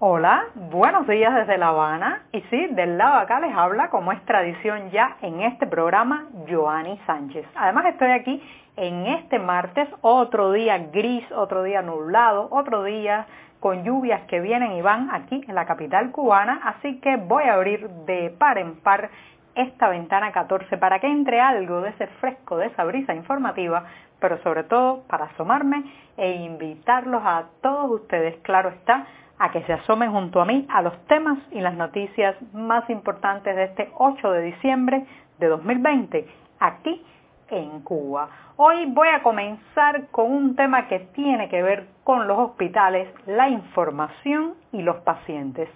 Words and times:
Hola, 0.00 0.44
buenos 0.54 1.08
días 1.08 1.34
desde 1.34 1.58
La 1.58 1.70
Habana. 1.70 2.22
Y 2.30 2.40
sí, 2.42 2.68
del 2.70 2.96
lado 2.96 3.16
de 3.16 3.22
acá 3.22 3.40
les 3.40 3.52
habla, 3.52 3.90
como 3.90 4.12
es 4.12 4.24
tradición 4.26 4.90
ya 4.92 5.16
en 5.22 5.40
este 5.40 5.66
programa, 5.66 6.26
Joanny 6.48 7.00
Sánchez. 7.04 7.44
Además 7.56 7.86
estoy 7.86 8.12
aquí 8.12 8.40
en 8.76 9.08
este 9.08 9.40
martes, 9.40 9.88
otro 10.02 10.52
día 10.52 10.78
gris, 10.92 11.24
otro 11.32 11.64
día 11.64 11.82
nublado, 11.82 12.46
otro 12.52 12.84
día 12.84 13.26
con 13.58 13.82
lluvias 13.82 14.20
que 14.28 14.38
vienen 14.38 14.70
y 14.74 14.82
van 14.82 15.10
aquí 15.10 15.44
en 15.48 15.56
la 15.56 15.66
capital 15.66 16.12
cubana, 16.12 16.60
así 16.62 17.00
que 17.00 17.16
voy 17.16 17.42
a 17.42 17.54
abrir 17.54 17.88
de 18.06 18.30
par 18.38 18.58
en 18.58 18.76
par 18.76 19.10
esta 19.56 19.88
ventana 19.88 20.30
14 20.30 20.78
para 20.78 21.00
que 21.00 21.08
entre 21.08 21.40
algo 21.40 21.80
de 21.80 21.90
ese 21.90 22.06
fresco, 22.20 22.56
de 22.56 22.66
esa 22.66 22.84
brisa 22.84 23.14
informativa, 23.14 23.82
pero 24.20 24.40
sobre 24.44 24.62
todo 24.62 25.02
para 25.08 25.24
asomarme 25.24 25.82
e 26.16 26.36
invitarlos 26.36 27.22
a 27.24 27.46
todos 27.62 27.90
ustedes, 28.00 28.36
claro 28.42 28.68
está, 28.68 29.04
a 29.38 29.50
que 29.50 29.62
se 29.62 29.72
asomen 29.72 30.12
junto 30.12 30.40
a 30.40 30.44
mí 30.44 30.66
a 30.68 30.82
los 30.82 30.96
temas 31.06 31.38
y 31.52 31.60
las 31.60 31.74
noticias 31.74 32.36
más 32.52 32.88
importantes 32.90 33.54
de 33.54 33.64
este 33.64 33.90
8 33.96 34.30
de 34.32 34.42
diciembre 34.42 35.06
de 35.38 35.46
2020 35.46 36.26
aquí 36.60 37.02
en 37.50 37.80
Cuba. 37.80 38.28
Hoy 38.56 38.86
voy 38.86 39.08
a 39.08 39.22
comenzar 39.22 40.08
con 40.10 40.30
un 40.32 40.56
tema 40.56 40.88
que 40.88 41.00
tiene 41.14 41.48
que 41.48 41.62
ver 41.62 41.86
con 42.04 42.26
los 42.26 42.38
hospitales, 42.38 43.08
la 43.26 43.48
información 43.48 44.54
y 44.72 44.82
los 44.82 44.96
pacientes. 44.96 45.68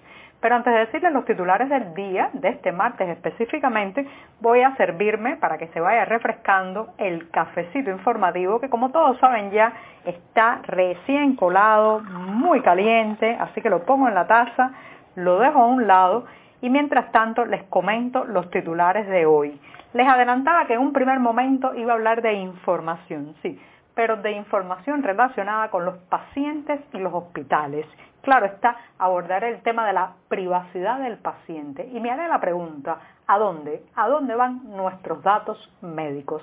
Pero 0.43 0.57
antes 0.57 0.73
de 0.73 0.81
decirles 0.81 1.13
los 1.13 1.25
titulares 1.25 1.69
del 1.69 1.95
día, 1.95 2.29
de 2.33 2.49
este 2.49 2.73
martes 2.73 3.09
específicamente, 3.09 4.05
voy 4.41 4.61
a 4.63 4.75
servirme 4.75 5.37
para 5.37 5.57
que 5.57 5.69
se 5.69 5.81
vaya 5.81 6.05
refrescando 6.05 6.95
el 6.99 7.31
cafecito 7.31 7.91
informativo 7.91 8.59
que 8.59 8.69
como 8.69 8.91
todos 8.91 9.17
saben 9.21 9.53
ya 9.53 9.73
está 10.05 10.59
recién 10.65 11.37
colado, 11.37 12.01
muy 12.01 12.61
caliente, 12.61 13.37
así 13.39 13.61
que 13.61 13.71
lo 13.71 13.85
pongo 13.85 14.09
en 14.09 14.15
la 14.15 14.27
taza, 14.27 14.73
lo 15.15 15.39
dejo 15.39 15.61
a 15.61 15.67
un 15.67 15.87
lado 15.87 16.25
y 16.61 16.71
mientras 16.71 17.13
tanto 17.13 17.45
les 17.45 17.63
comento 17.65 18.25
los 18.25 18.51
titulares 18.51 19.07
de 19.07 19.25
hoy. 19.25 19.61
Les 19.93 20.09
adelantaba 20.09 20.67
que 20.67 20.75
en 20.75 20.81
un 20.81 20.93
primer 20.93 21.21
momento 21.21 21.73
iba 21.77 21.93
a 21.93 21.95
hablar 21.95 22.21
de 22.21 22.33
información, 22.33 23.37
sí, 23.43 23.61
pero 23.95 24.17
de 24.17 24.33
información 24.33 25.03
relacionada 25.03 25.71
con 25.71 25.85
los 25.85 25.97
pacientes 26.09 26.81
y 26.93 26.99
los 26.99 27.13
hospitales. 27.13 27.87
Claro 28.23 28.47
está, 28.47 28.77
abordaré 28.99 29.49
el 29.49 29.63
tema 29.63 29.87
de 29.87 29.93
la 29.93 30.13
privacidad 30.29 31.01
del 31.01 31.19
paciente 31.19 31.89
y 31.93 31.99
me 31.99 32.11
haré 32.11 32.29
la 32.29 32.41
pregunta, 32.41 32.99
¿a 33.27 33.39
dónde? 33.39 33.83
¿A 33.97 34.09
dónde 34.09 34.35
van 34.37 34.61
nuestros 34.77 35.23
datos 35.23 35.59
médicos? 35.81 36.43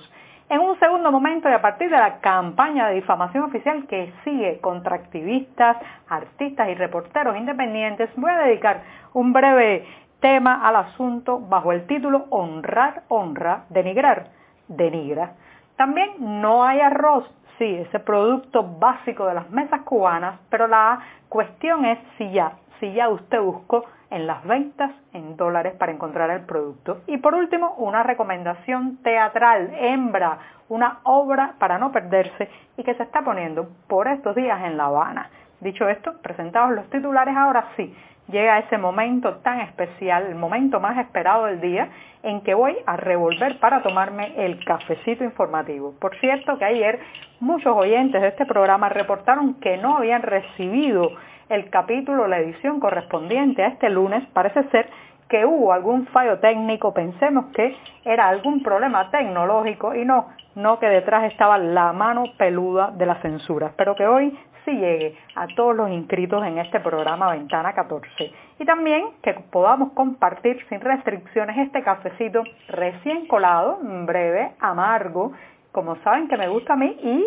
En 0.50 0.60
un 0.60 0.78
segundo 0.78 1.12
momento 1.12 1.48
y 1.48 1.52
a 1.52 1.62
partir 1.62 1.88
de 1.88 1.96
la 1.96 2.18
campaña 2.18 2.88
de 2.88 2.96
difamación 2.96 3.44
oficial 3.44 3.86
que 3.86 4.12
sigue 4.24 4.58
contra 4.60 4.96
activistas, 4.96 5.76
artistas 6.08 6.68
y 6.68 6.74
reporteros 6.74 7.36
independientes, 7.36 8.10
voy 8.16 8.32
a 8.32 8.38
dedicar 8.38 8.82
un 9.12 9.32
breve 9.32 9.86
tema 10.20 10.66
al 10.66 10.76
asunto 10.76 11.38
bajo 11.38 11.72
el 11.72 11.86
título 11.86 12.26
Honrar, 12.30 13.04
honra, 13.08 13.64
denigrar, 13.68 14.26
denigra. 14.68 15.34
También 15.76 16.10
no 16.18 16.64
hay 16.64 16.80
arroz 16.80 17.24
sí, 17.60 17.76
ese 17.76 18.00
producto 18.00 18.64
básico 18.64 19.26
de 19.26 19.34
las 19.34 19.50
mesas 19.50 19.82
cubanas, 19.82 20.40
pero 20.48 20.66
la 20.66 20.98
cuestión 21.28 21.84
es 21.84 21.98
si 22.16 22.32
ya, 22.32 22.54
si 22.80 22.90
ya 22.94 23.10
usted 23.10 23.38
buscó 23.38 23.84
en 24.08 24.26
las 24.26 24.42
ventas 24.44 24.90
en 25.12 25.36
dólares 25.36 25.74
para 25.78 25.92
encontrar 25.92 26.30
el 26.30 26.40
producto. 26.46 27.02
Y 27.06 27.18
por 27.18 27.34
último, 27.34 27.74
una 27.76 28.02
recomendación 28.02 28.96
teatral, 29.02 29.70
hembra, 29.74 30.38
una 30.70 31.00
obra 31.04 31.54
para 31.58 31.78
no 31.78 31.92
perderse 31.92 32.48
y 32.78 32.82
que 32.82 32.94
se 32.94 33.02
está 33.02 33.22
poniendo 33.22 33.68
por 33.86 34.08
estos 34.08 34.34
días 34.34 34.58
en 34.64 34.78
La 34.78 34.86
Habana. 34.86 35.28
Dicho 35.60 35.86
esto, 35.86 36.14
presentados 36.22 36.72
los 36.72 36.88
titulares, 36.88 37.36
ahora 37.36 37.66
sí, 37.76 37.94
llega 38.28 38.58
ese 38.58 38.78
momento 38.78 39.36
tan 39.36 39.60
especial, 39.60 40.26
el 40.26 40.34
momento 40.34 40.80
más 40.80 40.98
esperado 40.98 41.46
del 41.46 41.60
día, 41.60 41.88
en 42.22 42.42
que 42.42 42.54
voy 42.54 42.76
a 42.86 42.96
revolver 42.96 43.58
para 43.58 43.82
tomarme 43.82 44.32
el 44.36 44.64
cafecito 44.64 45.24
informativo. 45.24 45.94
Por 46.00 46.16
cierto 46.20 46.58
que 46.58 46.64
ayer 46.64 47.00
muchos 47.40 47.76
oyentes 47.76 48.20
de 48.20 48.28
este 48.28 48.46
programa 48.46 48.88
reportaron 48.88 49.54
que 49.54 49.76
no 49.78 49.96
habían 49.96 50.22
recibido 50.22 51.12
el 51.48 51.68
capítulo, 51.70 52.28
la 52.28 52.38
edición 52.38 52.78
correspondiente 52.78 53.62
a 53.62 53.68
este 53.68 53.90
lunes. 53.90 54.24
Parece 54.32 54.62
ser 54.70 54.88
que 55.28 55.46
hubo 55.46 55.72
algún 55.72 56.06
fallo 56.08 56.38
técnico, 56.40 56.92
pensemos 56.92 57.46
que 57.54 57.76
era 58.04 58.28
algún 58.28 58.62
problema 58.62 59.10
tecnológico 59.10 59.94
y 59.94 60.04
no, 60.04 60.28
no 60.56 60.78
que 60.78 60.86
detrás 60.86 61.32
estaba 61.32 61.56
la 61.56 61.92
mano 61.92 62.24
peluda 62.36 62.90
de 62.90 63.06
la 63.06 63.14
censura. 63.22 63.68
Espero 63.68 63.94
que 63.94 64.06
hoy 64.06 64.36
sí 64.64 64.72
llegue 64.72 65.16
a 65.34 65.46
todos 65.48 65.74
los 65.76 65.90
inscritos 65.90 66.44
en 66.44 66.58
este 66.58 66.80
programa 66.80 67.30
Ventana 67.32 67.72
14. 67.72 68.32
Y 68.58 68.64
también 68.64 69.06
que 69.22 69.34
podamos 69.50 69.92
compartir 69.92 70.64
sin 70.68 70.80
restricciones 70.80 71.56
este 71.58 71.82
cafecito 71.82 72.42
recién 72.68 73.26
colado, 73.26 73.78
breve, 73.82 74.52
amargo, 74.60 75.32
como 75.72 75.96
saben 76.02 76.28
que 76.28 76.36
me 76.36 76.48
gusta 76.48 76.74
a 76.74 76.76
mí 76.76 76.96
y 77.02 77.26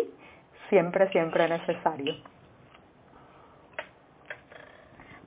siempre, 0.68 1.08
siempre 1.10 1.48
necesario. 1.48 2.33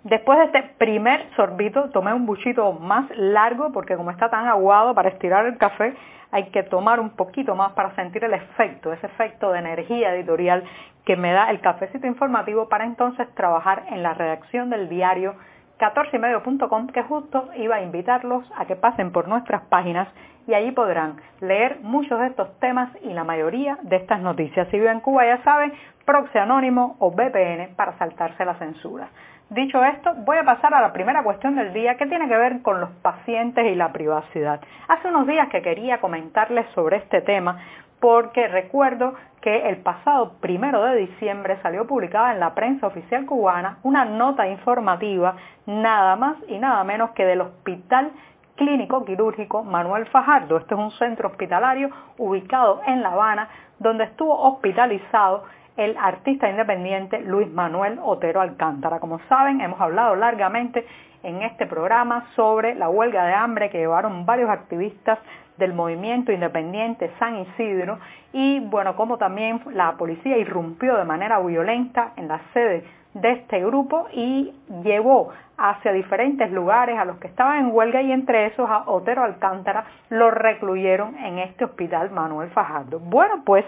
Después 0.10 0.40
de 0.40 0.46
este 0.46 0.64
primer 0.78 1.30
sorbito 1.36 1.90
tomé 1.90 2.14
un 2.14 2.26
buchito 2.26 2.72
más 2.72 3.10
largo 3.18 3.74
porque 3.74 3.98
como 3.98 4.10
está 4.12 4.30
tan 4.30 4.48
aguado 4.48 4.96
para 4.96 5.10
estirar 5.10 5.46
el 5.46 5.58
café 5.58 5.94
hay 6.32 6.46
que 6.52 6.64
tomar 6.64 7.02
un 7.02 7.10
poquito 7.10 7.56
más 7.56 7.74
para 7.74 7.94
sentir 7.96 8.24
el 8.24 8.34
efecto, 8.34 8.94
ese 8.94 9.06
efecto 9.06 9.52
de 9.52 9.60
energía 9.60 10.16
editorial 10.16 10.64
que 11.04 11.18
me 11.18 11.34
da 11.34 11.50
el 11.52 11.60
cafecito 11.60 12.08
informativo 12.08 12.70
para 12.70 12.86
entonces 12.86 13.28
trabajar 13.36 13.84
en 13.90 14.02
la 14.02 14.14
redacción 14.14 14.70
del 14.70 14.88
diario 14.88 15.36
14ymedio.com 15.78 16.88
que 16.88 17.04
justo 17.04 17.50
iba 17.58 17.76
a 17.76 17.82
invitarlos 17.82 18.50
a 18.56 18.66
que 18.66 18.78
pasen 18.78 19.12
por 19.12 19.28
nuestras 19.28 19.64
páginas 19.64 20.08
y 20.48 20.54
allí 20.54 20.72
podrán 20.72 21.18
leer 21.42 21.80
muchos 21.82 22.18
de 22.22 22.28
estos 22.28 22.58
temas 22.62 22.90
y 23.04 23.12
la 23.12 23.26
mayoría 23.26 23.78
de 23.82 23.98
estas 23.98 24.22
noticias. 24.22 24.70
Si 24.70 24.78
viven 24.78 24.94
en 24.94 25.02
Cuba 25.02 25.26
ya 25.26 25.44
saben, 25.44 25.74
proxy 26.06 26.38
anónimo 26.38 26.96
o 27.00 27.12
VPN 27.12 27.76
para 27.76 27.98
saltarse 27.98 28.46
la 28.46 28.56
censura. 28.56 29.10
Dicho 29.50 29.82
esto, 29.82 30.14
voy 30.26 30.38
a 30.38 30.44
pasar 30.44 30.74
a 30.74 30.82
la 30.82 30.92
primera 30.92 31.24
cuestión 31.24 31.56
del 31.56 31.72
día 31.72 31.96
que 31.96 32.06
tiene 32.06 32.28
que 32.28 32.36
ver 32.36 32.62
con 32.62 32.82
los 32.82 32.90
pacientes 33.02 33.66
y 33.66 33.76
la 33.76 33.94
privacidad. 33.94 34.60
Hace 34.90 35.08
unos 35.08 35.26
días 35.26 35.48
que 35.48 35.62
quería 35.62 36.02
comentarles 36.02 36.66
sobre 36.76 36.98
este 36.98 37.22
tema 37.22 37.58
porque 38.02 38.50
recuerdo 38.50 39.14
que 39.40 39.70
el 39.70 39.78
pasado 39.78 40.34
primero 40.42 40.84
de 40.84 40.98
diciembre 40.98 41.58
salió 41.62 41.88
publicada 41.88 42.34
en 42.34 42.42
la 42.42 42.54
prensa 42.56 42.88
oficial 42.88 43.26
cubana 43.26 43.78
una 43.84 44.04
nota 44.04 44.46
informativa 44.50 45.38
nada 45.66 46.18
más 46.18 46.36
y 46.50 46.58
nada 46.60 46.84
menos 46.84 47.12
que 47.12 47.26
del 47.26 47.40
Hospital 47.40 48.12
Clínico 48.58 49.06
Quirúrgico 49.06 49.64
Manuel 49.64 50.08
Fajardo. 50.08 50.58
Este 50.58 50.74
es 50.74 50.80
un 50.80 50.92
centro 50.92 51.30
hospitalario 51.30 51.90
ubicado 52.18 52.82
en 52.86 53.02
La 53.02 53.14
Habana 53.14 53.48
donde 53.80 54.04
estuvo 54.04 54.38
hospitalizado 54.38 55.46
el 55.78 55.96
artista 55.98 56.50
independiente 56.50 57.22
Luis 57.22 57.50
Manuel 57.52 58.00
Otero 58.04 58.42
Alcántara. 58.42 59.00
Como 59.00 59.20
saben, 59.30 59.62
hemos 59.62 59.80
hablado 59.80 60.16
largamente 60.16 60.86
en 61.24 61.44
este 61.44 61.66
programa 61.68 62.26
sobre 62.36 62.76
la 62.76 62.90
huelga 62.90 63.26
de 63.26 63.34
hambre 63.34 63.70
que 63.70 63.78
llevaron 63.78 64.26
varios 64.26 64.50
activistas 64.50 65.20
del 65.58 65.74
movimiento 65.74 66.32
independiente 66.32 67.12
San 67.20 67.38
Isidro 67.38 68.00
y 68.34 68.60
bueno, 68.60 68.96
como 68.96 69.18
también 69.18 69.62
la 69.74 69.94
policía 69.94 70.38
irrumpió 70.38 70.98
de 70.98 71.06
manera 71.06 71.40
violenta 71.40 72.14
en 72.18 72.28
la 72.28 72.40
sede 72.54 72.84
de 73.14 73.32
este 73.32 73.60
grupo 73.66 74.08
y 74.14 74.54
llevó 74.84 75.30
hacia 75.58 75.92
diferentes 75.92 76.52
lugares 76.52 77.00
a 77.00 77.06
los 77.06 77.18
que 77.18 77.28
estaban 77.28 77.58
en 77.58 77.72
huelga 77.74 78.02
y 78.02 78.12
entre 78.12 78.46
esos 78.48 78.70
a 78.70 78.84
Otero 78.86 79.24
Alcántara 79.24 79.86
lo 80.10 80.30
recluyeron 80.30 81.16
en 81.18 81.40
este 81.40 81.66
hospital 81.66 82.12
Manuel 82.12 82.50
Fajardo. 82.52 83.00
Bueno, 83.00 83.42
pues 83.44 83.66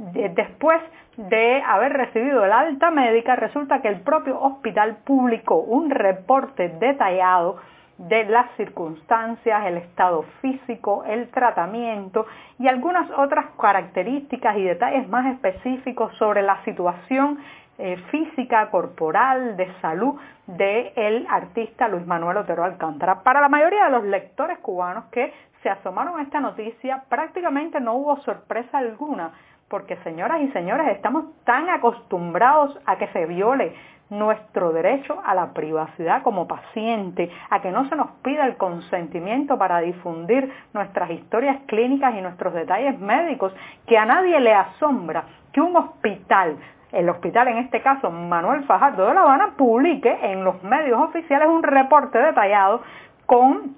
después 0.00 0.80
de 1.16 1.62
haber 1.62 1.92
recibido 1.92 2.44
el 2.44 2.52
alta 2.52 2.90
médica, 2.90 3.36
resulta 3.36 3.82
que 3.82 3.88
el 3.88 4.00
propio 4.00 4.40
hospital 4.40 4.98
publicó 5.04 5.56
un 5.56 5.90
reporte 5.90 6.70
detallado 6.80 7.58
de 7.98 8.24
las 8.24 8.50
circunstancias, 8.56 9.66
el 9.66 9.76
estado 9.76 10.22
físico, 10.40 11.04
el 11.04 11.28
tratamiento 11.28 12.26
y 12.58 12.66
algunas 12.66 13.10
otras 13.10 13.44
características 13.60 14.56
y 14.56 14.64
detalles 14.64 15.06
más 15.08 15.26
específicos 15.34 16.16
sobre 16.16 16.40
la 16.40 16.64
situación 16.64 17.38
eh, 17.76 17.98
física, 18.10 18.70
corporal, 18.70 19.58
de 19.58 19.70
salud 19.82 20.18
del 20.46 21.26
artista 21.28 21.88
Luis 21.88 22.06
Manuel 22.06 22.38
Otero 22.38 22.64
Alcántara. 22.64 23.22
Para 23.22 23.42
la 23.42 23.50
mayoría 23.50 23.84
de 23.84 23.90
los 23.90 24.04
lectores 24.04 24.58
cubanos 24.60 25.04
que 25.12 25.32
se 25.62 25.68
asomaron 25.68 26.18
a 26.18 26.22
esta 26.22 26.40
noticia, 26.40 27.04
prácticamente 27.10 27.80
no 27.80 27.94
hubo 27.94 28.16
sorpresa 28.20 28.78
alguna, 28.78 29.32
porque 29.70 29.96
señoras 29.98 30.42
y 30.42 30.48
señores, 30.48 30.88
estamos 30.88 31.26
tan 31.44 31.70
acostumbrados 31.70 32.76
a 32.86 32.96
que 32.96 33.06
se 33.08 33.24
viole 33.26 33.72
nuestro 34.10 34.72
derecho 34.72 35.22
a 35.24 35.32
la 35.36 35.52
privacidad 35.52 36.24
como 36.24 36.48
paciente, 36.48 37.30
a 37.48 37.60
que 37.60 37.70
no 37.70 37.88
se 37.88 37.94
nos 37.94 38.10
pida 38.22 38.44
el 38.46 38.56
consentimiento 38.56 39.56
para 39.56 39.78
difundir 39.78 40.52
nuestras 40.74 41.10
historias 41.10 41.58
clínicas 41.66 42.16
y 42.16 42.20
nuestros 42.20 42.52
detalles 42.52 42.98
médicos, 42.98 43.54
que 43.86 43.96
a 43.96 44.04
nadie 44.04 44.40
le 44.40 44.52
asombra 44.52 45.22
que 45.52 45.60
un 45.60 45.76
hospital, 45.76 46.56
el 46.90 47.08
hospital 47.08 47.46
en 47.46 47.58
este 47.58 47.80
caso 47.80 48.10
Manuel 48.10 48.64
Fajardo 48.64 49.06
de 49.06 49.14
La 49.14 49.20
Habana, 49.20 49.54
publique 49.56 50.18
en 50.22 50.42
los 50.42 50.60
medios 50.64 51.00
oficiales 51.00 51.48
un 51.48 51.62
reporte 51.62 52.18
detallado 52.18 52.82
con 53.26 53.76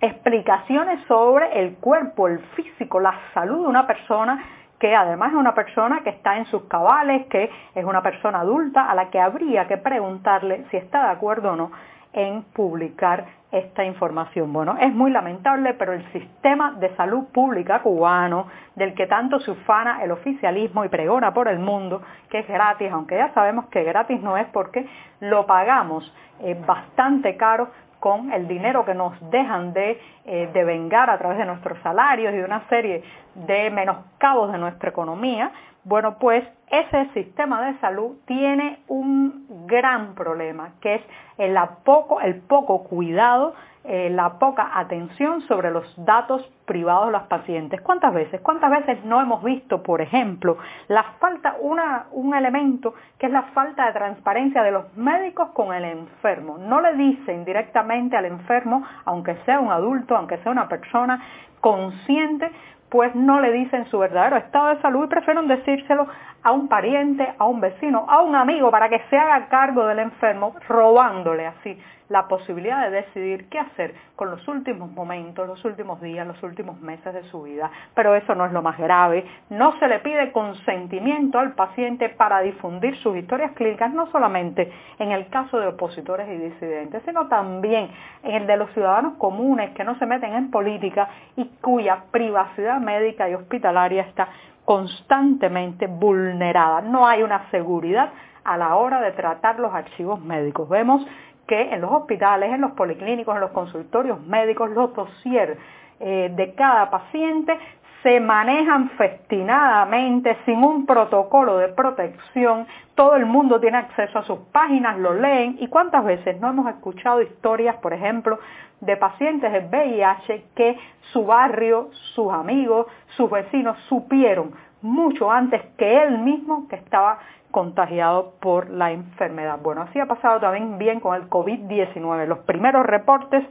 explicaciones 0.00 1.04
sobre 1.06 1.60
el 1.60 1.74
cuerpo, 1.76 2.28
el 2.28 2.38
físico, 2.54 3.00
la 3.00 3.14
salud 3.34 3.62
de 3.62 3.68
una 3.68 3.86
persona 3.86 4.55
que 4.78 4.94
además 4.94 5.30
es 5.30 5.36
una 5.36 5.54
persona 5.54 6.00
que 6.02 6.10
está 6.10 6.36
en 6.36 6.46
sus 6.46 6.64
cabales, 6.64 7.26
que 7.26 7.50
es 7.74 7.84
una 7.84 8.02
persona 8.02 8.40
adulta 8.40 8.90
a 8.90 8.94
la 8.94 9.10
que 9.10 9.20
habría 9.20 9.66
que 9.66 9.78
preguntarle 9.78 10.64
si 10.70 10.76
está 10.76 11.04
de 11.04 11.10
acuerdo 11.12 11.52
o 11.52 11.56
no 11.56 11.70
en 12.12 12.42
publicar 12.54 13.26
esta 13.52 13.84
información. 13.84 14.52
Bueno, 14.52 14.76
es 14.80 14.92
muy 14.92 15.10
lamentable, 15.10 15.74
pero 15.74 15.92
el 15.92 16.04
sistema 16.12 16.72
de 16.72 16.94
salud 16.96 17.24
pública 17.32 17.80
cubano, 17.80 18.48
del 18.74 18.94
que 18.94 19.06
tanto 19.06 19.38
se 19.40 19.50
ufana 19.50 20.02
el 20.02 20.10
oficialismo 20.10 20.84
y 20.84 20.88
pregona 20.88 21.32
por 21.32 21.48
el 21.48 21.58
mundo, 21.58 22.02
que 22.28 22.40
es 22.40 22.48
gratis, 22.48 22.90
aunque 22.90 23.16
ya 23.16 23.32
sabemos 23.34 23.66
que 23.66 23.84
gratis 23.84 24.20
no 24.20 24.36
es 24.36 24.46
porque 24.48 24.86
lo 25.20 25.46
pagamos 25.46 26.12
eh, 26.40 26.60
bastante 26.66 27.36
caro 27.36 27.68
con 28.00 28.32
el 28.32 28.46
dinero 28.46 28.84
que 28.84 28.94
nos 28.94 29.14
dejan 29.30 29.72
de, 29.72 29.98
eh, 30.26 30.50
vengar 30.52 31.08
a 31.08 31.18
través 31.18 31.38
de 31.38 31.46
nuestros 31.46 31.78
salarios 31.80 32.32
y 32.34 32.36
de 32.36 32.44
una 32.44 32.66
serie 32.68 33.02
de 33.46 33.70
menoscabos 33.70 34.52
de 34.52 34.58
nuestra 34.58 34.90
economía, 34.90 35.52
bueno, 35.84 36.16
pues 36.18 36.44
ese 36.68 37.08
sistema 37.14 37.64
de 37.66 37.78
salud 37.78 38.16
tiene 38.26 38.80
un 38.88 39.66
gran 39.66 40.14
problema, 40.14 40.72
que 40.80 40.96
es 40.96 41.02
el 41.38 41.56
poco, 41.84 42.20
el 42.20 42.40
poco 42.40 42.82
cuidado 42.84 43.54
eh, 43.88 44.10
la 44.10 44.40
poca 44.40 44.68
atención 44.74 45.42
sobre 45.42 45.70
los 45.70 45.86
datos 46.04 46.42
privados 46.64 47.06
de 47.06 47.12
los 47.12 47.22
pacientes. 47.28 47.80
¿Cuántas 47.82 48.12
veces? 48.12 48.40
¿Cuántas 48.40 48.68
veces 48.68 49.04
no 49.04 49.20
hemos 49.20 49.44
visto, 49.44 49.84
por 49.84 50.00
ejemplo, 50.00 50.58
la 50.88 51.04
falta, 51.20 51.54
una, 51.60 52.06
un 52.10 52.34
elemento 52.34 52.94
que 53.16 53.26
es 53.26 53.32
la 53.32 53.42
falta 53.54 53.86
de 53.86 53.92
transparencia 53.92 54.64
de 54.64 54.72
los 54.72 54.92
médicos 54.96 55.50
con 55.50 55.72
el 55.72 55.84
enfermo? 55.84 56.58
No 56.58 56.80
le 56.80 56.94
dicen 56.94 57.44
directamente 57.44 58.16
al 58.16 58.24
enfermo, 58.24 58.82
aunque 59.04 59.36
sea 59.44 59.60
un 59.60 59.70
adulto, 59.70 60.16
aunque 60.16 60.38
sea 60.38 60.50
una 60.50 60.68
persona 60.68 61.22
consciente, 61.60 62.50
pues 62.90 63.14
no 63.14 63.40
le 63.40 63.52
dicen 63.52 63.86
su 63.90 63.98
verdadero 63.98 64.36
estado 64.36 64.68
de 64.68 64.80
salud 64.80 65.04
y 65.04 65.08
prefieren 65.08 65.48
decírselo 65.48 66.06
a 66.46 66.52
un 66.52 66.68
pariente, 66.68 67.34
a 67.38 67.44
un 67.44 67.60
vecino, 67.60 68.06
a 68.08 68.22
un 68.22 68.36
amigo 68.36 68.70
para 68.70 68.88
que 68.88 69.00
se 69.10 69.18
haga 69.18 69.48
cargo 69.48 69.84
del 69.84 69.98
enfermo, 69.98 70.54
robándole 70.68 71.44
así 71.44 71.76
la 72.08 72.28
posibilidad 72.28 72.88
de 72.88 73.02
decidir 73.02 73.48
qué 73.48 73.58
hacer 73.58 73.96
con 74.14 74.30
los 74.30 74.46
últimos 74.46 74.92
momentos, 74.92 75.48
los 75.48 75.64
últimos 75.64 76.00
días, 76.00 76.24
los 76.24 76.40
últimos 76.44 76.80
meses 76.80 77.12
de 77.12 77.24
su 77.24 77.42
vida. 77.42 77.68
Pero 77.96 78.14
eso 78.14 78.36
no 78.36 78.46
es 78.46 78.52
lo 78.52 78.62
más 78.62 78.78
grave. 78.78 79.26
No 79.50 79.76
se 79.80 79.88
le 79.88 79.98
pide 79.98 80.30
consentimiento 80.30 81.40
al 81.40 81.54
paciente 81.54 82.10
para 82.10 82.38
difundir 82.42 82.96
sus 82.98 83.16
historias 83.16 83.50
clínicas, 83.52 83.92
no 83.92 84.06
solamente 84.12 84.72
en 85.00 85.10
el 85.10 85.26
caso 85.30 85.58
de 85.58 85.66
opositores 85.66 86.28
y 86.28 86.36
disidentes, 86.36 87.02
sino 87.04 87.26
también 87.26 87.90
en 88.22 88.34
el 88.36 88.46
de 88.46 88.56
los 88.56 88.70
ciudadanos 88.70 89.14
comunes 89.14 89.70
que 89.70 89.82
no 89.82 89.98
se 89.98 90.06
meten 90.06 90.32
en 90.32 90.52
política 90.52 91.08
y 91.34 91.46
cuya 91.60 92.04
privacidad 92.12 92.78
médica 92.78 93.28
y 93.28 93.34
hospitalaria 93.34 94.02
está 94.02 94.28
constantemente 94.66 95.86
vulnerada. 95.86 96.82
No 96.82 97.06
hay 97.06 97.22
una 97.22 97.48
seguridad 97.50 98.10
a 98.44 98.58
la 98.58 98.76
hora 98.76 99.00
de 99.00 99.12
tratar 99.12 99.58
los 99.60 99.72
archivos 99.72 100.20
médicos. 100.20 100.68
Vemos 100.68 101.06
que 101.46 101.72
en 101.72 101.80
los 101.80 101.92
hospitales, 101.92 102.52
en 102.52 102.60
los 102.60 102.72
policlínicos, 102.72 103.34
en 103.36 103.40
los 103.40 103.52
consultorios 103.52 104.20
médicos, 104.26 104.70
los 104.70 104.92
dossiers 104.92 105.56
eh, 106.00 106.32
de 106.34 106.54
cada 106.54 106.90
paciente 106.90 107.56
se 108.06 108.20
manejan 108.20 108.90
festinadamente 108.90 110.36
sin 110.44 110.62
un 110.62 110.86
protocolo 110.86 111.56
de 111.58 111.66
protección. 111.66 112.64
Todo 112.94 113.16
el 113.16 113.26
mundo 113.26 113.58
tiene 113.58 113.78
acceso 113.78 114.20
a 114.20 114.22
sus 114.22 114.38
páginas, 114.52 114.96
lo 114.96 115.12
leen. 115.12 115.56
¿Y 115.58 115.66
cuántas 115.66 116.04
veces 116.04 116.40
no 116.40 116.50
hemos 116.50 116.68
escuchado 116.68 117.20
historias, 117.20 117.74
por 117.78 117.92
ejemplo, 117.92 118.38
de 118.80 118.96
pacientes 118.96 119.50
de 119.50 119.58
VIH 119.58 120.44
que 120.54 120.78
su 121.12 121.26
barrio, 121.26 121.90
sus 122.14 122.32
amigos, 122.32 122.86
sus 123.16 123.28
vecinos 123.28 123.76
supieron 123.88 124.52
mucho 124.82 125.32
antes 125.32 125.60
que 125.76 126.04
él 126.04 126.18
mismo 126.18 126.68
que 126.68 126.76
estaba 126.76 127.18
contagiado 127.50 128.34
por 128.40 128.70
la 128.70 128.92
enfermedad. 128.92 129.58
Bueno, 129.60 129.82
así 129.82 129.98
ha 129.98 130.06
pasado 130.06 130.38
también 130.38 130.78
bien 130.78 131.00
con 131.00 131.16
el 131.16 131.28
COVID-19. 131.28 132.26
Los 132.26 132.38
primeros 132.40 132.86
reportes 132.86 133.44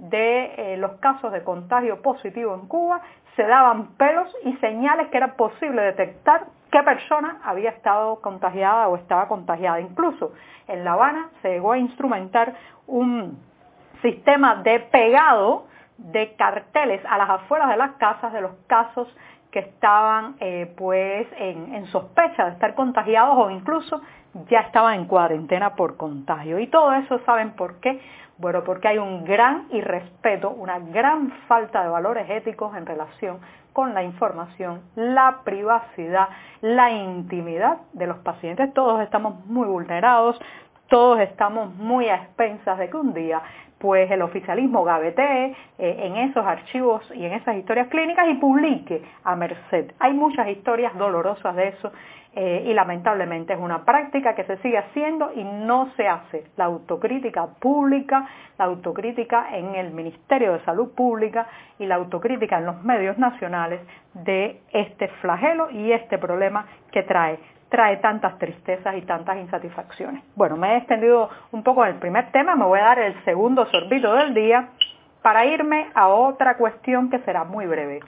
de 0.00 0.54
eh, 0.56 0.76
los 0.78 0.92
casos 0.92 1.30
de 1.32 1.44
contagio 1.44 2.00
positivo 2.00 2.54
en 2.54 2.66
Cuba 2.66 3.02
se 3.36 3.42
daban 3.46 3.96
pelos 3.96 4.34
y 4.44 4.54
señales 4.56 5.08
que 5.08 5.18
era 5.18 5.34
posible 5.36 5.82
detectar 5.82 6.46
qué 6.70 6.82
persona 6.82 7.40
había 7.44 7.70
estado 7.70 8.20
contagiada 8.20 8.88
o 8.88 8.96
estaba 8.96 9.28
contagiada. 9.28 9.80
Incluso 9.80 10.32
en 10.68 10.84
La 10.84 10.94
Habana 10.94 11.28
se 11.42 11.50
llegó 11.50 11.72
a 11.72 11.78
instrumentar 11.78 12.54
un 12.86 13.38
sistema 14.00 14.56
de 14.56 14.80
pegado 14.80 15.66
de 15.98 16.34
carteles 16.36 17.02
a 17.06 17.18
las 17.18 17.28
afueras 17.28 17.68
de 17.68 17.76
las 17.76 17.92
casas 17.92 18.32
de 18.32 18.40
los 18.40 18.52
casos 18.66 19.14
que 19.50 19.60
estaban 19.60 20.36
eh, 20.40 20.72
pues 20.76 21.26
en, 21.36 21.86
sospecha 21.86 22.46
de 22.46 22.52
estar 22.52 22.74
contagiados 22.74 23.36
o 23.36 23.50
incluso 23.50 24.00
ya 24.48 24.60
estaban 24.60 24.94
en 24.94 25.06
cuarentena 25.06 25.74
por 25.74 25.96
contagio. 25.96 26.58
Y 26.58 26.68
todo 26.68 26.92
eso 26.94 27.18
saben 27.24 27.52
por 27.52 27.80
qué. 27.80 28.00
Bueno, 28.38 28.64
porque 28.64 28.88
hay 28.88 28.98
un 28.98 29.24
gran 29.24 29.66
irrespeto, 29.70 30.50
una 30.50 30.78
gran 30.78 31.30
falta 31.46 31.82
de 31.82 31.90
valores 31.90 32.30
éticos 32.30 32.74
en 32.76 32.86
relación 32.86 33.38
con 33.72 33.92
la 33.92 34.02
información, 34.02 34.82
la 34.94 35.40
privacidad, 35.44 36.28
la 36.60 36.90
intimidad 36.90 37.78
de 37.92 38.06
los 38.06 38.18
pacientes. 38.18 38.72
Todos 38.72 39.02
estamos 39.02 39.44
muy 39.46 39.68
vulnerados, 39.68 40.40
todos 40.88 41.20
estamos 41.20 41.74
muy 41.76 42.08
a 42.08 42.16
expensas 42.16 42.78
de 42.78 42.88
que 42.88 42.96
un 42.96 43.14
día 43.14 43.42
pues 43.80 44.10
el 44.10 44.20
oficialismo 44.20 44.84
gabetee 44.84 45.56
eh, 45.78 45.96
en 46.04 46.16
esos 46.16 46.44
archivos 46.44 47.02
y 47.14 47.24
en 47.24 47.32
esas 47.32 47.56
historias 47.56 47.88
clínicas 47.88 48.28
y 48.28 48.34
publique 48.34 49.02
a 49.24 49.34
merced. 49.34 49.92
Hay 49.98 50.12
muchas 50.12 50.48
historias 50.48 50.94
dolorosas 50.98 51.56
de 51.56 51.68
eso 51.68 51.90
eh, 52.34 52.64
y 52.66 52.74
lamentablemente 52.74 53.54
es 53.54 53.58
una 53.58 53.86
práctica 53.86 54.34
que 54.34 54.44
se 54.44 54.58
sigue 54.58 54.76
haciendo 54.76 55.32
y 55.34 55.42
no 55.42 55.90
se 55.96 56.06
hace 56.06 56.44
la 56.58 56.66
autocrítica 56.66 57.46
pública, 57.58 58.28
la 58.58 58.66
autocrítica 58.66 59.56
en 59.56 59.74
el 59.74 59.92
Ministerio 59.92 60.52
de 60.52 60.60
Salud 60.66 60.90
Pública 60.94 61.46
y 61.78 61.86
la 61.86 61.94
autocrítica 61.94 62.58
en 62.58 62.66
los 62.66 62.84
medios 62.84 63.16
nacionales 63.16 63.80
de 64.12 64.60
este 64.72 65.08
flagelo 65.22 65.70
y 65.70 65.90
este 65.92 66.18
problema 66.18 66.66
que 66.92 67.02
trae 67.02 67.38
trae 67.70 67.96
tantas 67.98 68.38
tristezas 68.38 68.96
y 68.96 69.02
tantas 69.02 69.38
insatisfacciones. 69.38 70.22
Bueno, 70.34 70.56
me 70.56 70.74
he 70.74 70.76
extendido 70.78 71.30
un 71.52 71.62
poco 71.62 71.84
en 71.84 71.94
el 71.94 71.98
primer 71.98 72.30
tema, 72.32 72.56
me 72.56 72.64
voy 72.64 72.80
a 72.80 72.84
dar 72.84 72.98
el 72.98 73.24
segundo 73.24 73.64
sorbito 73.66 74.12
del 74.14 74.34
día 74.34 74.68
para 75.22 75.46
irme 75.46 75.88
a 75.94 76.08
otra 76.08 76.56
cuestión 76.56 77.10
que 77.10 77.20
será 77.20 77.44
muy 77.44 77.66
breve. 77.66 78.00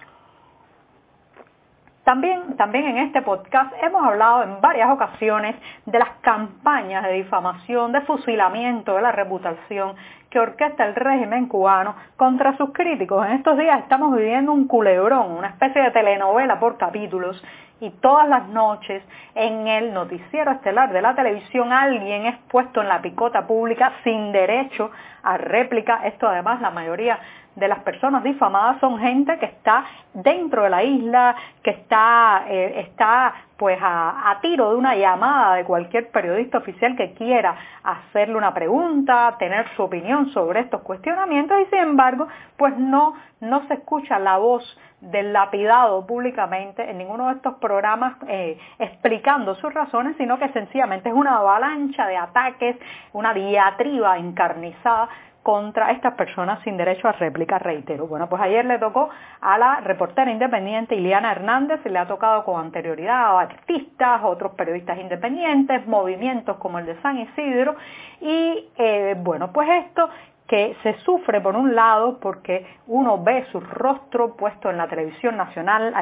También, 2.05 2.57
también 2.57 2.85
en 2.87 2.99
este 2.99 3.23
podcast 3.23 3.73
hemos 3.81 4.05
hablado 4.05 4.43
en 4.43 4.61
varias 4.61 4.91
ocasiones 4.91 5.55
de 5.87 5.99
las 6.01 6.11
campañas 6.21 7.05
de 7.05 7.13
difamación, 7.13 7.93
de 7.93 8.01
fusilamiento, 8.01 8.97
de 8.97 9.03
la 9.03 9.13
reputación 9.13 9.95
que 10.33 10.41
orquesta 10.41 10.87
el 10.87 10.95
régimen 10.95 11.47
cubano 11.47 11.95
contra 12.17 12.57
sus 12.57 12.73
críticos. 12.73 13.27
En 13.27 13.33
estos 13.33 13.59
días 13.59 13.81
estamos 13.81 14.17
viviendo 14.17 14.51
un 14.51 14.67
culebrón, 14.67 15.31
una 15.31 15.49
especie 15.49 15.83
de 15.83 15.91
telenovela 15.91 16.59
por 16.59 16.79
capítulos 16.79 17.45
y 17.81 17.91
todas 17.91 18.27
las 18.29 18.49
noches 18.49 19.03
en 19.35 19.69
el 19.69 19.93
noticiero 19.93 20.53
estelar 20.53 20.91
de 20.91 21.03
la 21.03 21.15
televisión 21.15 21.71
alguien 21.71 22.25
es 22.25 22.39
puesto 22.49 22.81
en 22.81 22.89
la 22.89 23.03
picota 23.03 23.47
pública 23.47 23.93
sin 24.05 24.33
derecho 24.33 24.91
a 25.23 25.37
réplica. 25.37 26.01
Esto 26.07 26.29
además 26.29 26.63
la 26.63 26.71
mayoría 26.71 27.19
de 27.55 27.69
las 27.69 27.81
personas 27.81 28.23
difamadas 28.23 28.81
son 28.81 28.99
gente 28.99 29.39
que 29.39 29.45
está 29.45 29.85
dentro 30.15 30.63
de 30.63 30.71
la 30.71 30.83
isla, 30.83 31.37
que 31.63 31.71
está, 31.71 32.45
eh, 32.49 32.81
está 32.87 33.35
pues 33.63 33.79
a, 33.81 34.41
tiro 34.43 34.71
de 34.71 34.75
una 34.75 34.97
llamada 34.97 35.55
de 35.55 35.65
cualquier 35.65 36.11
periodista 36.11 36.59
oficial 36.59 36.97
que 36.97 37.15
quiera 37.15 37.55
hacerle 37.85 38.35
una 38.35 38.53
pregunta, 38.53 39.37
tener 39.39 39.69
su 39.77 39.85
opinión 39.85 40.31
sobre 40.31 40.63
estos 40.63 40.81
cuestionamientos 40.81 41.57
y 41.61 41.67
sin 41.67 41.79
embargo 41.79 42.27
pues 42.57 42.77
no, 42.77 43.15
no 43.39 43.65
se 43.69 43.75
escucha 43.75 44.19
la 44.19 44.39
voz 44.39 44.65
del 45.01 45.33
lapidado 45.33 46.05
públicamente 46.05 46.91
en 46.91 46.99
ninguno 46.99 47.29
de 47.29 47.35
estos 47.35 47.55
programas 47.59 48.17
eh, 48.27 48.59
explicando 48.81 49.55
sus 49.55 49.73
razones, 49.73 50.17
sino 50.17 50.41
que 50.41 50.49
sencillamente 50.49 51.11
es 51.11 51.15
una 51.15 51.37
avalancha 51.37 52.09
de 52.09 52.17
ataques, 52.17 52.77
una 53.13 53.33
diatriba 53.33 54.19
encarnizada 54.19 55.09
contra 55.43 55.91
estas 55.91 56.15
personas 56.15 56.63
sin 56.63 56.77
derecho 56.77 57.09
a 57.09 57.13
réplica, 57.13 57.59
reitero. 57.59 58.07
Bueno, 58.07 58.29
pues 58.29 58.41
ayer 58.43 58.65
le 58.65 58.79
tocó 58.79 59.11
a 59.41 59.59
la 59.59 59.81
reportera 59.81 60.31
independiente 60.31 60.95
Iliana 60.95 61.33
Hernández, 61.33 61.81
y 61.85 61.89
le 61.89 61.99
ha 61.99 62.07
tocado 62.07 62.45
con 62.45 62.61
anterioridad 62.61 63.37
a 63.37 63.41
artistas, 63.41 64.21
otros 64.23 64.53
periodistas 64.53 64.99
independientes, 64.99 65.87
movimientos 65.87 66.57
como 66.59 66.79
el 66.79 66.87
de 66.87 67.01
San 67.03 67.19
Isidro, 67.19 67.77
y 68.21 68.69
eh, 68.77 69.17
bueno, 69.19 69.53
pues 69.53 69.69
esto 69.87 70.09
que 70.53 70.77
se 70.83 70.93
sufre 70.99 71.41
por 71.41 71.57
un 71.57 71.75
lado 71.75 72.19
porque 72.21 72.67
uno 72.87 73.23
ve 73.23 73.47
su 73.51 73.59
rostro 73.59 74.37
puesto 74.37 74.69
en 74.69 74.77
la 74.77 74.87
televisión 74.87 75.35
nacional 75.35 75.95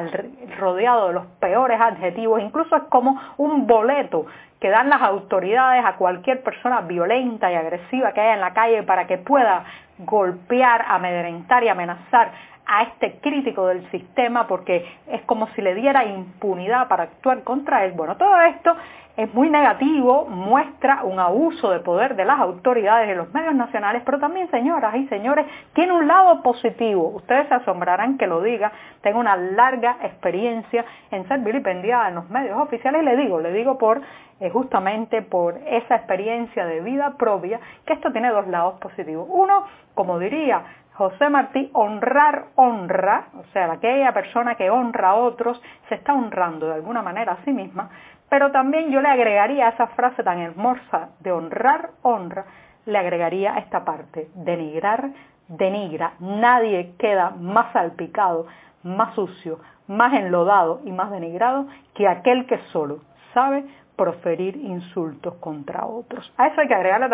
rodeado 0.59 1.07
de 1.07 1.13
los 1.13 1.25
peores 1.39 1.79
adjetivos, 1.79 2.41
incluso 2.41 2.75
es 2.75 2.83
como 2.89 3.17
un 3.37 3.65
boleto 3.65 4.25
que 4.59 4.69
dan 4.69 4.89
las 4.89 5.01
autoridades 5.03 5.85
a 5.85 5.95
cualquier 5.95 6.43
persona 6.43 6.81
violenta 6.81 7.49
y 7.49 7.55
agresiva 7.55 8.11
que 8.11 8.19
haya 8.19 8.33
en 8.33 8.41
la 8.41 8.53
calle 8.53 8.83
para 8.83 9.07
que 9.07 9.19
pueda 9.19 9.63
golpear, 9.99 10.85
amedrentar 10.87 11.63
y 11.63 11.69
amenazar 11.69 12.31
a 12.65 12.83
este 12.83 13.19
crítico 13.19 13.67
del 13.67 13.89
sistema 13.91 14.47
porque 14.47 14.85
es 15.07 15.21
como 15.23 15.47
si 15.49 15.61
le 15.61 15.75
diera 15.75 16.05
impunidad 16.05 16.87
para 16.87 17.03
actuar 17.03 17.43
contra 17.43 17.83
él. 17.85 17.93
Bueno, 17.93 18.17
todo 18.17 18.39
esto 18.41 18.75
es 19.17 19.33
muy 19.33 19.49
negativo, 19.49 20.25
muestra 20.25 21.03
un 21.03 21.19
abuso 21.19 21.69
de 21.69 21.79
poder 21.79 22.15
de 22.15 22.23
las 22.23 22.39
autoridades 22.39 23.09
de 23.09 23.15
los 23.15 23.33
medios 23.33 23.53
nacionales, 23.53 24.03
pero 24.05 24.19
también, 24.19 24.49
señoras 24.49 24.95
y 24.95 25.07
señores, 25.07 25.45
tiene 25.73 25.91
un 25.91 26.07
lado 26.07 26.41
positivo. 26.41 27.09
Ustedes 27.09 27.47
se 27.49 27.55
asombrarán 27.55 28.17
que 28.17 28.25
lo 28.25 28.41
diga. 28.41 28.71
Tengo 29.01 29.19
una 29.19 29.35
larga 29.35 29.97
experiencia 30.03 30.85
en 31.11 31.27
ser 31.27 31.39
vilipendiada 31.39 32.07
en 32.07 32.15
los 32.15 32.29
medios 32.29 32.57
oficiales 32.57 33.03
le 33.03 33.17
digo, 33.17 33.39
le 33.39 33.51
digo 33.51 33.77
por 33.77 34.01
justamente 34.49 35.21
por 35.21 35.57
esa 35.65 35.95
experiencia 35.95 36.65
de 36.65 36.81
vida 36.81 37.15
propia, 37.17 37.59
que 37.85 37.93
esto 37.93 38.11
tiene 38.11 38.29
dos 38.29 38.47
lados 38.47 38.79
positivos. 38.79 39.27
Uno, 39.29 39.65
como 39.93 40.17
diría 40.17 40.63
José 40.93 41.29
Martí, 41.29 41.69
honrar 41.73 42.45
honra, 42.55 43.27
o 43.39 43.43
sea, 43.53 43.71
aquella 43.71 44.13
persona 44.13 44.55
que 44.55 44.69
honra 44.69 45.09
a 45.09 45.15
otros 45.15 45.61
se 45.89 45.95
está 45.95 46.13
honrando 46.13 46.67
de 46.67 46.75
alguna 46.75 47.01
manera 47.01 47.33
a 47.33 47.43
sí 47.43 47.51
misma, 47.51 47.89
pero 48.29 48.51
también 48.51 48.91
yo 48.91 49.01
le 49.01 49.09
agregaría 49.09 49.67
a 49.67 49.69
esa 49.71 49.87
frase 49.87 50.23
tan 50.23 50.39
hermosa 50.39 51.09
de 51.19 51.31
honrar, 51.31 51.91
honra, 52.01 52.45
le 52.85 52.97
agregaría 52.97 53.57
esta 53.57 53.85
parte, 53.85 54.29
denigrar, 54.35 55.11
denigra. 55.47 56.13
Nadie 56.19 56.93
queda 56.97 57.31
más 57.31 57.71
salpicado, 57.73 58.47
más 58.83 59.13
sucio, 59.15 59.59
más 59.87 60.13
enlodado 60.13 60.81
y 60.85 60.91
más 60.91 61.11
denigrado 61.11 61.67
que 61.93 62.07
aquel 62.07 62.47
que 62.47 62.57
solo 62.71 62.99
sabe 63.33 63.65
proferir 63.95 64.55
insultos 64.55 65.35
contra 65.35 65.85
otros. 65.85 66.33
A 66.37 66.47
eso 66.47 66.61
hay 66.61 66.67
que 66.67 66.73
agregarle 66.73 67.07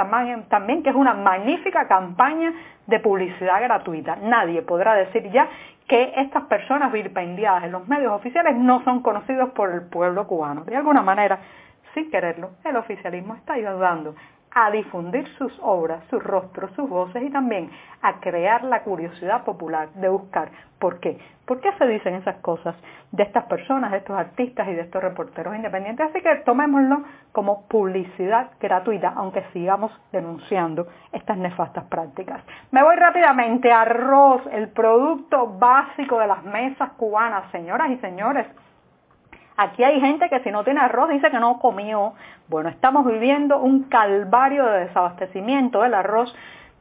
también, 0.47 0.83
que 0.83 0.89
es 0.89 0.95
una 0.95 1.13
magnífica 1.13 1.87
campaña 1.87 2.53
de 2.85 2.99
publicidad 2.99 3.61
gratuita. 3.61 4.15
Nadie 4.15 4.61
podrá 4.61 4.93
decir 4.93 5.29
ya 5.31 5.49
que 5.87 6.13
estas 6.15 6.43
personas 6.43 6.91
vilipendiadas 6.91 7.63
en 7.65 7.71
los 7.71 7.87
medios 7.87 8.13
oficiales 8.13 8.55
no 8.55 8.83
son 8.83 9.01
conocidos 9.01 9.49
por 9.49 9.71
el 9.71 9.81
pueblo 9.89 10.27
cubano. 10.27 10.63
De 10.63 10.75
alguna 10.75 11.01
manera, 11.01 11.39
sin 11.93 12.09
quererlo, 12.09 12.51
el 12.63 12.75
oficialismo 12.77 13.35
está 13.35 13.53
ayudando 13.53 14.15
a 14.59 14.71
difundir 14.71 15.27
sus 15.37 15.55
obras, 15.61 16.03
sus 16.09 16.23
rostros, 16.23 16.71
sus 16.71 16.89
voces 16.89 17.21
y 17.21 17.29
también 17.29 17.69
a 18.01 18.19
crear 18.19 18.63
la 18.63 18.81
curiosidad 18.81 19.43
popular 19.43 19.89
de 19.93 20.09
buscar 20.09 20.49
por 20.79 20.99
qué. 20.99 21.19
¿Por 21.45 21.61
qué 21.61 21.71
se 21.77 21.87
dicen 21.87 22.15
esas 22.15 22.37
cosas 22.37 22.75
de 23.11 23.23
estas 23.23 23.45
personas, 23.45 23.91
de 23.91 23.99
estos 23.99 24.17
artistas 24.17 24.67
y 24.67 24.73
de 24.73 24.81
estos 24.81 25.01
reporteros 25.01 25.55
independientes? 25.55 26.09
Así 26.09 26.21
que 26.21 26.35
tomémoslo 26.37 27.03
como 27.31 27.67
publicidad 27.67 28.49
gratuita, 28.59 29.13
aunque 29.15 29.43
sigamos 29.53 29.91
denunciando 30.11 30.87
estas 31.11 31.37
nefastas 31.37 31.85
prácticas. 31.85 32.41
Me 32.71 32.83
voy 32.83 32.95
rápidamente. 32.95 33.71
Arroz, 33.71 34.41
el 34.51 34.69
producto 34.69 35.47
básico 35.47 36.19
de 36.19 36.27
las 36.27 36.43
mesas 36.43 36.91
cubanas, 36.93 37.49
señoras 37.51 37.91
y 37.91 37.97
señores. 37.97 38.47
Aquí 39.59 39.83
hay 39.83 39.99
gente 39.99 40.29
que 40.29 40.39
si 40.41 40.51
no 40.51 40.63
tiene 40.63 40.81
arroz 40.81 41.09
dice 41.09 41.31
que 41.31 41.39
no 41.39 41.57
comió. 41.57 42.13
Bueno, 42.47 42.69
estamos 42.69 43.07
viviendo 43.07 43.57
un 43.57 43.85
calvario 43.85 44.63
de 44.63 44.81
desabastecimiento 44.81 45.81
del 45.81 45.95
arroz 45.95 46.31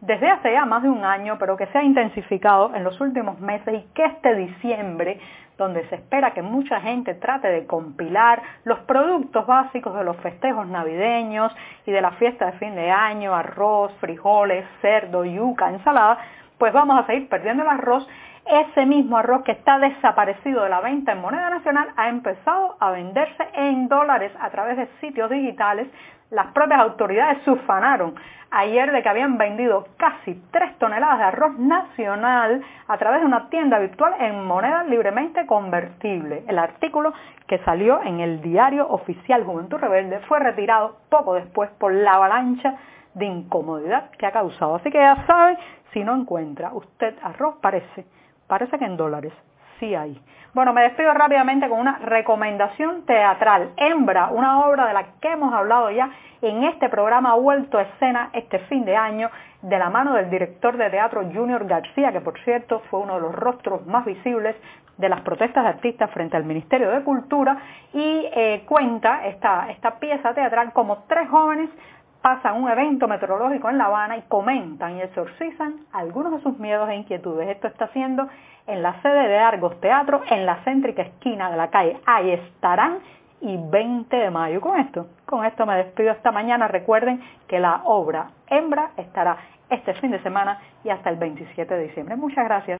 desde 0.02 0.28
hace 0.28 0.52
ya 0.52 0.66
más 0.66 0.82
de 0.82 0.90
un 0.90 1.02
año, 1.02 1.38
pero 1.38 1.56
que 1.56 1.66
se 1.68 1.78
ha 1.78 1.82
intensificado 1.82 2.74
en 2.74 2.84
los 2.84 3.00
últimos 3.00 3.40
meses 3.40 3.74
y 3.74 3.94
que 3.94 4.04
este 4.04 4.34
diciembre, 4.34 5.18
donde 5.56 5.88
se 5.88 5.94
espera 5.94 6.34
que 6.34 6.42
mucha 6.42 6.82
gente 6.82 7.14
trate 7.14 7.48
de 7.48 7.66
compilar 7.66 8.42
los 8.64 8.78
productos 8.80 9.46
básicos 9.46 9.96
de 9.96 10.04
los 10.04 10.18
festejos 10.18 10.66
navideños 10.66 11.56
y 11.86 11.92
de 11.92 12.02
la 12.02 12.10
fiesta 12.12 12.44
de 12.44 12.58
fin 12.58 12.74
de 12.74 12.90
año, 12.90 13.34
arroz, 13.34 13.90
frijoles, 14.00 14.66
cerdo, 14.82 15.24
yuca, 15.24 15.70
ensalada, 15.70 16.18
pues 16.58 16.74
vamos 16.74 16.98
a 16.98 17.06
seguir 17.06 17.26
perdiendo 17.30 17.62
el 17.62 17.70
arroz 17.70 18.06
ese 18.48 18.86
mismo 18.86 19.18
arroz 19.18 19.42
que 19.42 19.52
está 19.52 19.78
desaparecido 19.78 20.62
de 20.62 20.70
la 20.70 20.80
venta 20.80 21.12
en 21.12 21.20
moneda 21.20 21.50
nacional 21.50 21.88
ha 21.96 22.08
empezado 22.08 22.76
a 22.80 22.90
venderse 22.90 23.48
en 23.54 23.88
dólares 23.88 24.32
a 24.40 24.50
través 24.50 24.76
de 24.76 24.88
sitios 25.00 25.30
digitales. 25.30 25.88
Las 26.30 26.48
propias 26.48 26.80
autoridades 26.80 27.42
sufanaron 27.44 28.14
ayer 28.50 28.90
de 28.92 29.02
que 29.02 29.08
habían 29.08 29.38
vendido 29.38 29.86
casi 29.96 30.40
3 30.50 30.78
toneladas 30.78 31.18
de 31.18 31.24
arroz 31.24 31.58
nacional 31.58 32.62
a 32.88 32.98
través 32.98 33.20
de 33.20 33.26
una 33.26 33.48
tienda 33.48 33.78
virtual 33.78 34.14
en 34.20 34.44
moneda 34.44 34.84
libremente 34.84 35.46
convertible. 35.46 36.44
El 36.48 36.58
artículo 36.58 37.12
que 37.46 37.58
salió 37.58 38.02
en 38.02 38.20
el 38.20 38.40
diario 38.40 38.88
oficial 38.88 39.44
Juventud 39.44 39.78
Rebelde 39.78 40.20
fue 40.20 40.38
retirado 40.40 40.96
poco 41.08 41.34
después 41.34 41.70
por 41.78 41.92
la 41.92 42.14
avalancha 42.14 42.76
de 43.14 43.26
incomodidad 43.26 44.10
que 44.18 44.26
ha 44.26 44.32
causado. 44.32 44.76
Así 44.76 44.90
que 44.90 44.98
ya 44.98 45.24
sabe, 45.26 45.58
si 45.92 46.04
no 46.04 46.14
encuentra 46.14 46.72
usted 46.72 47.14
arroz, 47.22 47.56
parece 47.60 48.04
Parece 48.46 48.78
que 48.78 48.84
en 48.84 48.96
dólares 48.96 49.32
sí 49.78 49.94
hay. 49.94 50.20
Bueno, 50.54 50.72
me 50.72 50.82
despido 50.82 51.12
rápidamente 51.12 51.68
con 51.68 51.80
una 51.80 51.98
recomendación 51.98 53.04
teatral. 53.04 53.72
Hembra, 53.76 54.28
una 54.28 54.66
obra 54.66 54.86
de 54.86 54.94
la 54.94 55.04
que 55.20 55.32
hemos 55.32 55.52
hablado 55.52 55.90
ya 55.90 56.10
en 56.40 56.64
este 56.64 56.88
programa, 56.88 57.34
vuelto 57.34 57.78
a 57.78 57.82
escena 57.82 58.30
este 58.32 58.60
fin 58.60 58.84
de 58.84 58.96
año 58.96 59.30
de 59.62 59.78
la 59.78 59.90
mano 59.90 60.14
del 60.14 60.30
director 60.30 60.76
de 60.76 60.88
teatro 60.90 61.22
Junior 61.32 61.66
García, 61.66 62.12
que 62.12 62.20
por 62.20 62.38
cierto 62.40 62.80
fue 62.90 63.00
uno 63.00 63.16
de 63.16 63.20
los 63.20 63.34
rostros 63.34 63.86
más 63.86 64.04
visibles 64.04 64.56
de 64.96 65.08
las 65.08 65.20
protestas 65.20 65.64
de 65.64 65.70
artistas 65.70 66.10
frente 66.10 66.36
al 66.36 66.44
Ministerio 66.44 66.90
de 66.90 67.02
Cultura 67.02 67.58
y 67.92 68.26
eh, 68.32 68.64
cuenta 68.66 69.26
esta, 69.26 69.70
esta 69.70 69.98
pieza 69.98 70.32
teatral 70.32 70.72
como 70.72 71.04
tres 71.06 71.28
jóvenes 71.28 71.68
pasan 72.22 72.62
un 72.62 72.68
evento 72.68 73.08
meteorológico 73.08 73.68
en 73.70 73.78
La 73.78 73.86
Habana 73.86 74.16
y 74.16 74.22
comentan 74.22 74.96
y 74.96 75.02
exorcizan 75.02 75.86
algunos 75.92 76.32
de 76.32 76.40
sus 76.40 76.58
miedos 76.58 76.88
e 76.88 76.96
inquietudes. 76.96 77.48
Esto 77.48 77.68
está 77.68 77.86
haciendo 77.86 78.28
en 78.66 78.82
la 78.82 79.00
sede 79.02 79.28
de 79.28 79.38
Argos 79.38 79.80
Teatro, 79.80 80.22
en 80.28 80.44
la 80.44 80.56
céntrica 80.64 81.02
esquina 81.02 81.50
de 81.50 81.56
la 81.56 81.70
calle. 81.70 81.98
Ahí 82.06 82.30
estarán 82.30 82.98
y 83.40 83.56
20 83.56 84.16
de 84.16 84.30
mayo. 84.30 84.60
Con 84.60 84.78
esto, 84.78 85.06
con 85.24 85.44
esto 85.44 85.66
me 85.66 85.76
despido 85.76 86.10
esta 86.10 86.32
mañana. 86.32 86.68
Recuerden 86.68 87.20
que 87.46 87.60
la 87.60 87.82
obra 87.84 88.30
Hembra 88.48 88.90
estará 88.96 89.36
este 89.68 89.94
fin 89.94 90.10
de 90.10 90.22
semana 90.22 90.60
y 90.84 90.90
hasta 90.90 91.10
el 91.10 91.16
27 91.16 91.74
de 91.74 91.82
diciembre. 91.84 92.16
Muchas 92.16 92.44
gracias. 92.44 92.74